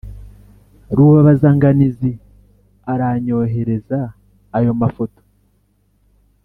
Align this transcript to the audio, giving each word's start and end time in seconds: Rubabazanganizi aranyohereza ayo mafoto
Rubabazanganizi 0.95 2.11
aranyohereza 2.91 3.99
ayo 4.57 4.71
mafoto 4.81 5.21